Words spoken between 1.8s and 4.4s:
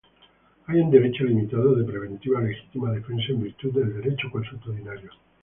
preventiva legítima defensa en virtud del derecho